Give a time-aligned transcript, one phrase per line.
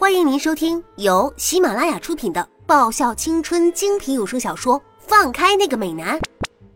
[0.00, 6.18] 欢迎您收听由喜马拉雅出品的爆笑青春精品有声小说《放开那个美男》，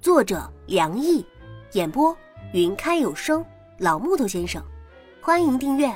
[0.03, 1.25] 作者梁毅，
[1.73, 2.15] 演播
[2.53, 3.43] 云开有声
[3.79, 4.63] 老木头先生。
[5.23, 5.91] 欢迎订阅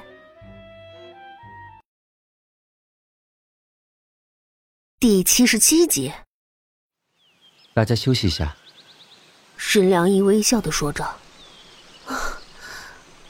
[4.98, 6.10] 第七十七集。
[7.74, 8.56] 大家休息一下。
[9.58, 11.06] 沈良毅微笑的说着：“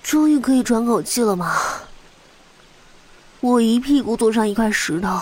[0.05, 1.53] 终于可以喘口气了吗？”
[3.41, 5.21] 我一屁股坐上一块石头，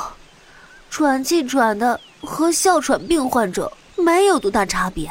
[0.88, 5.10] 喘气喘的和哮喘病患者没有多大差别。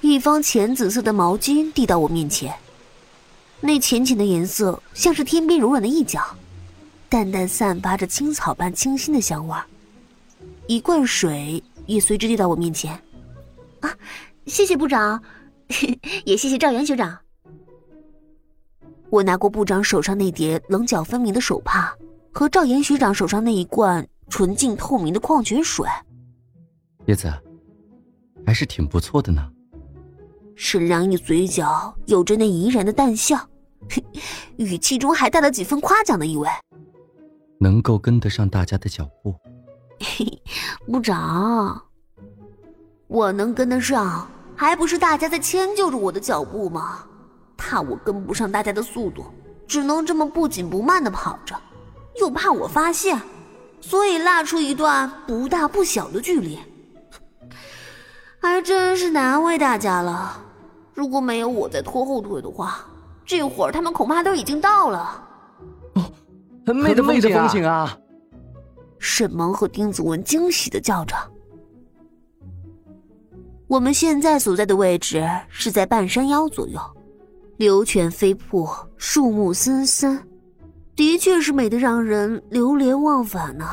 [0.00, 2.54] 一方浅紫色的毛巾递到我面前，
[3.60, 6.24] 那浅浅的颜色像是天边柔软的一角，
[7.08, 9.64] 淡淡散发着青草般清新的香味儿。
[10.68, 12.92] 一罐水也随之递到我面前，
[13.80, 13.92] 啊，
[14.46, 15.20] 谢谢部长，
[16.24, 17.18] 也谢谢赵元学长。
[19.10, 21.92] 我拿过部长手上那叠棱角分明的手帕，
[22.32, 25.84] 和赵岩学长手上那一罐纯净透明的矿泉水。
[27.06, 27.32] 叶子，
[28.46, 29.50] 还是挺不错的呢。
[30.54, 33.36] 沈良义嘴角有着那怡然的淡笑，
[34.56, 36.48] 语气中还带了几分夸奖的意味。
[37.58, 39.34] 能够跟得上大家的脚步，
[40.86, 41.82] 部长，
[43.08, 47.06] 我能跟得上，还不是大家在迁就着我的脚步吗？
[47.60, 49.26] 怕我跟不上大家的速度，
[49.68, 51.54] 只能这么不紧不慢的跑着，
[52.18, 53.20] 又怕我发现，
[53.82, 56.58] 所以拉出一段不大不小的距离。
[58.40, 60.42] 还真是难为大家了。
[60.94, 62.80] 如果没有我在拖后腿的话，
[63.26, 65.22] 这会儿他们恐怕都已经到了。
[65.96, 66.04] 哦，
[66.66, 67.94] 很美的风景啊！
[68.98, 71.14] 沈萌和丁子文惊喜的叫着。
[73.66, 76.80] 我们现在所在的位置是在半山腰左右。
[77.60, 78.66] 流泉飞瀑，
[78.96, 80.18] 树木森森，
[80.96, 83.66] 的确是美得让人流连忘返呢。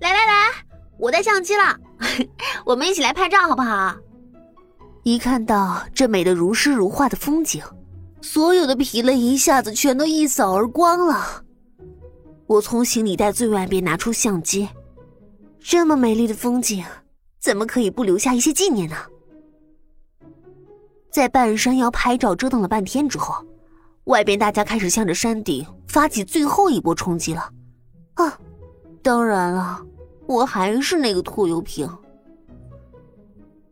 [0.00, 0.52] 来来来，
[0.98, 1.78] 我带相机了，
[2.66, 3.94] 我们一起来拍照好不好？
[5.04, 7.62] 一看到这美得如诗如画的风景，
[8.20, 11.44] 所有的疲累一下子全都一扫而光了。
[12.48, 14.68] 我从行李袋最外边拿出相机，
[15.60, 16.84] 这么美丽的风景，
[17.38, 18.96] 怎么可以不留下一些纪念呢？
[21.16, 23.42] 在半山腰拍照折腾了半天之后，
[24.04, 27.50] 外边大家开始向着山顶发起最后一波冲击了。
[28.16, 28.38] 啊，
[29.02, 29.82] 当然了，
[30.26, 31.88] 我还是那个拖油瓶。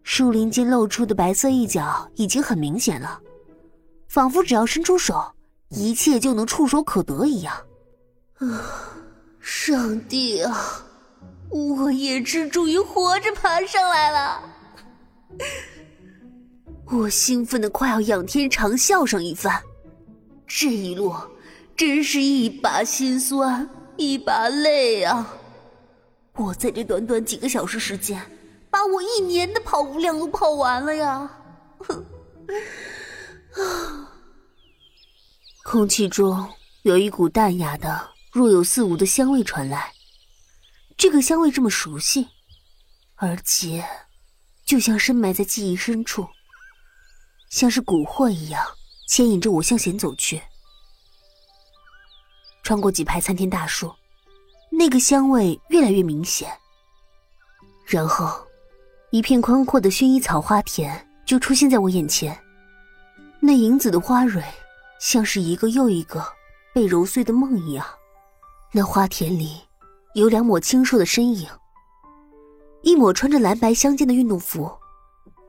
[0.05, 3.21] 树林间露出的白色一角已经很明显了，
[4.09, 5.23] 仿佛只要伸出手，
[5.69, 7.55] 一切就能触手可得一样。
[8.39, 8.65] 啊，
[9.39, 10.83] 上帝啊，
[11.51, 14.43] 我也是终于活着爬上来了。
[16.87, 19.61] 我兴奋的快要仰天长啸上一番，
[20.47, 21.15] 这一路
[21.77, 25.35] 真是一把辛酸一把泪啊！
[26.35, 28.21] 我在这短短几个小时时间，
[28.71, 31.31] 把我一年的跑步量都跑完了呀！
[33.57, 34.11] 啊！
[35.65, 36.47] 空气中
[36.83, 39.93] 有一股淡雅的、若有似无的香味传来，
[40.97, 42.29] 这个香味这么熟悉，
[43.17, 43.85] 而且
[44.67, 46.29] 就像深埋在记忆深处。
[47.51, 48.65] 像是蛊惑一样
[49.09, 50.43] 牵引着我向前走去，
[52.63, 53.95] 穿过几排参天大树，
[54.71, 56.51] 那个香味越来越明显。
[57.87, 58.45] 然后，
[59.11, 62.37] 一片宽阔的薰衣草花田就出现在我眼前，
[63.41, 64.43] 那银紫的花蕊
[64.99, 66.25] 像是一个又一个
[66.75, 67.87] 被揉碎的梦一样。
[68.73, 69.61] 那花田里
[70.15, 71.49] 有两抹清瘦的身影，
[72.83, 74.73] 一抹穿着蓝白相间的运动服，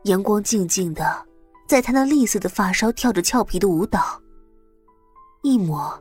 [0.03, 1.25] 阳光静静的。
[1.67, 4.21] 在他那栗色的发梢跳着俏皮的舞蹈，
[5.41, 5.91] 一抹，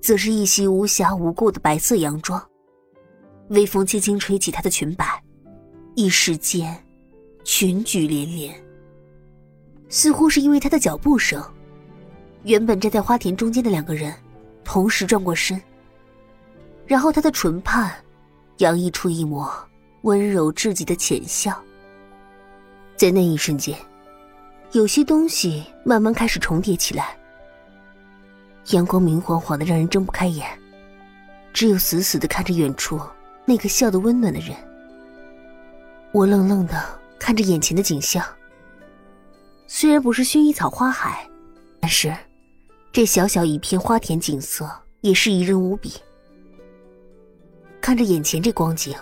[0.00, 2.40] 则是一袭无瑕无垢的白色洋装，
[3.48, 5.22] 微风轻轻吹起她的裙摆，
[5.94, 6.76] 一时间，
[7.44, 8.54] 裙举连连。
[9.88, 11.42] 似乎是因为他的脚步声，
[12.44, 14.14] 原本站在花田中间的两个人，
[14.64, 15.60] 同时转过身，
[16.86, 17.90] 然后他的唇畔，
[18.58, 19.50] 洋溢出一抹
[20.02, 21.58] 温柔至极的浅笑，
[22.96, 23.76] 在那一瞬间。
[24.72, 27.18] 有些东西慢慢开始重叠起来，
[28.70, 30.46] 阳光明晃晃的，让人睁不开眼，
[31.52, 33.00] 只有死死的看着远处
[33.44, 34.56] 那个笑得温暖的人。
[36.12, 38.24] 我愣愣的看着眼前的景象，
[39.66, 41.28] 虽然不是薰衣草花海，
[41.80, 42.14] 但是
[42.92, 44.70] 这小小一片花田景色
[45.00, 45.94] 也是宜人无比。
[47.80, 48.94] 看着眼前这光景，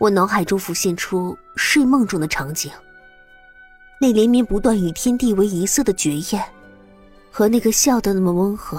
[0.00, 2.72] 我脑海中浮现出睡梦中的场景。
[4.04, 6.44] 那连绵不断与天地为一色的绝艳，
[7.30, 8.78] 和那个笑得那么温和，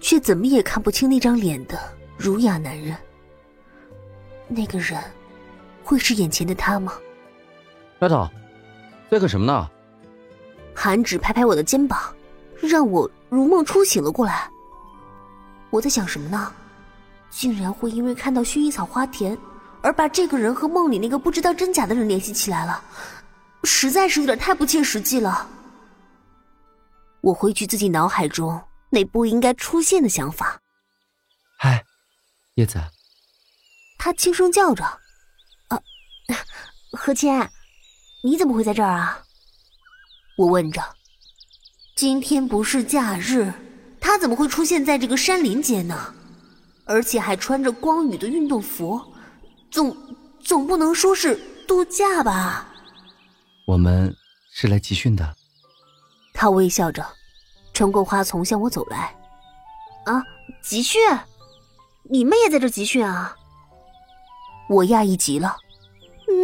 [0.00, 1.78] 却怎么也看不清那张脸的
[2.16, 2.96] 儒雅男人。
[4.48, 5.00] 那个人，
[5.84, 6.94] 会是眼前的他吗？
[8.00, 8.28] 丫头，
[9.08, 9.70] 在干什么呢？
[10.74, 12.00] 韩芷拍拍我的肩膀，
[12.60, 14.50] 让我如梦初醒了过来。
[15.70, 16.52] 我在想什么呢？
[17.30, 19.38] 竟然会因为看到薰衣草花田，
[19.80, 22.82] 而把这个人和梦里那个不知道真假的人联系起来了，
[23.66, 25.50] 实在是有点太不切实际了。
[27.20, 30.60] 我回去自己脑海中那不应该出现的想法。
[31.58, 31.84] 嗨，
[32.54, 32.80] 叶子。
[33.98, 34.84] 他轻声叫着
[35.68, 35.80] ：“啊，
[36.92, 37.50] 何谦，
[38.22, 39.22] 你怎么会在这儿啊？”
[40.38, 40.82] 我问着。
[41.96, 43.52] 今天不是假日，
[44.00, 46.14] 他怎么会出现在这个山林间呢？
[46.84, 49.00] 而且还穿着光宇的运动服，
[49.72, 49.96] 总
[50.38, 51.34] 总不能说是
[51.66, 52.72] 度假吧？
[53.66, 54.14] 我们
[54.52, 55.34] 是来集训的。
[56.32, 57.04] 他微笑着，
[57.74, 59.12] 穿过花丛向我走来。
[60.04, 60.22] 啊，
[60.62, 61.00] 集训？
[62.04, 63.34] 你们也在这集训啊？
[64.68, 65.56] 我讶异极了，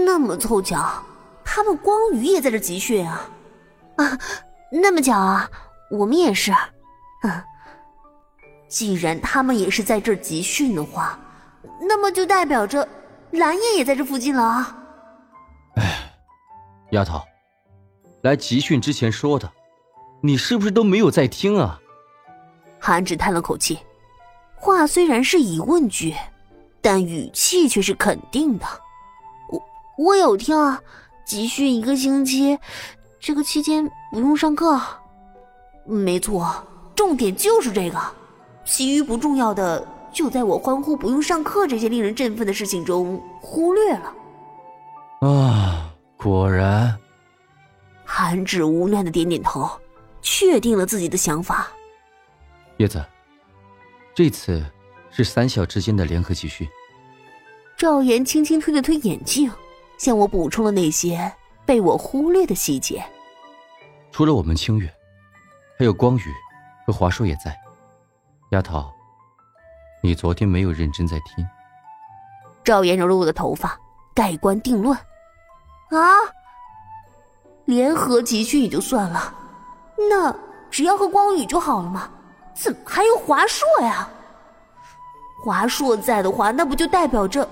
[0.04, 1.00] 那么凑巧，
[1.44, 3.30] 他们光宇也在这集训啊！
[3.98, 4.19] 啊，
[4.72, 5.48] 那么巧啊，
[5.92, 6.52] 我们也是。
[7.22, 7.42] 嗯，
[8.69, 11.16] 既然他们也是在这集训的话，
[11.82, 12.88] 那么就代表着
[13.30, 14.78] 蓝叶也在这附近了啊！
[16.93, 17.21] 哎，丫头，
[18.23, 19.50] 来集训之前说的，
[20.21, 21.81] 你是不是都没有在听啊？
[22.79, 23.79] 韩芷叹了口气，
[24.55, 26.15] 话虽然是疑问句。
[26.85, 28.67] 但语气却是肯定的。
[29.49, 29.62] 我
[29.99, 30.83] 我有听啊，
[31.25, 32.59] 集训一个星期，
[33.21, 34.81] 这个期间不用上课。
[35.85, 36.53] 没错，
[36.97, 37.97] 重点就是这个，
[38.65, 44.12] 其余不重要的就在我欢呼不用上课这些令人振奋的事情中忽略了。
[45.21, 45.81] 啊，
[46.22, 46.96] 果然。
[48.04, 49.69] 韩芷无奈的点点头，
[50.20, 51.69] 确定了自己的想法。
[52.76, 53.04] 叶子，
[54.14, 54.64] 这次。
[55.14, 56.66] 是三校之间的联合集训。
[57.76, 59.52] 赵岩轻轻推了推眼镜，
[59.98, 61.30] 向我补充了那些
[61.66, 63.04] 被我忽略的细节。
[64.10, 64.90] 除了我们清月，
[65.78, 66.22] 还有光宇
[66.86, 67.54] 和华硕也在。
[68.52, 68.90] 丫头，
[70.02, 71.46] 你昨天没有认真在听。
[72.64, 73.78] 赵岩揉揉我的头发，
[74.14, 74.96] 盖棺定论：
[75.99, 76.11] 啊，
[77.67, 79.35] 联合集训也就算了，
[80.11, 80.35] 那
[80.71, 82.09] 只要和光宇就好了嘛？
[82.55, 84.09] 怎么还有华硕呀？
[85.44, 87.49] 华硕在的话，那不就代表着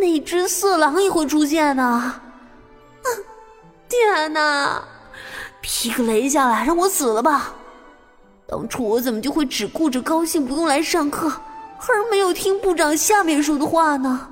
[0.00, 2.20] 那只色狼也会出现呢？
[3.88, 4.82] 天哪！
[5.60, 7.52] 劈个雷下来，让我死了吧！
[8.46, 11.28] 当初我怎么就会只顾着高兴不用来上课，
[11.88, 14.28] 而没有听部长下面说的话呢？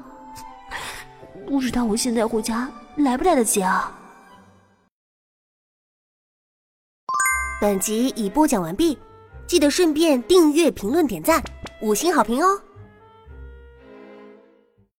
[1.46, 3.92] 不知道我现在回家来不来得及啊？
[7.60, 8.98] 本集已播讲完毕，
[9.46, 11.42] 记得顺便订阅、评论、点赞、
[11.80, 12.60] 五星好评哦！